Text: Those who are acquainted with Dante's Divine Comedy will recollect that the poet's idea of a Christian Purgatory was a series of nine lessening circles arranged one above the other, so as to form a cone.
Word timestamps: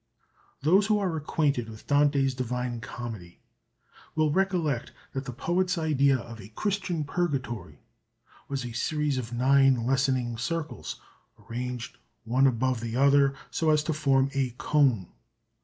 Those 0.63 0.87
who 0.87 0.97
are 0.97 1.15
acquainted 1.15 1.69
with 1.69 1.85
Dante's 1.85 2.33
Divine 2.33 2.79
Comedy 2.81 3.39
will 4.15 4.31
recollect 4.31 4.91
that 5.13 5.25
the 5.25 5.31
poet's 5.31 5.77
idea 5.77 6.17
of 6.17 6.41
a 6.41 6.49
Christian 6.49 7.03
Purgatory 7.03 7.83
was 8.47 8.65
a 8.65 8.71
series 8.71 9.19
of 9.19 9.31
nine 9.31 9.85
lessening 9.85 10.39
circles 10.39 10.99
arranged 11.37 11.99
one 12.23 12.47
above 12.47 12.79
the 12.79 12.95
other, 12.95 13.35
so 13.51 13.69
as 13.69 13.83
to 13.83 13.93
form 13.93 14.31
a 14.33 14.55
cone. 14.57 15.05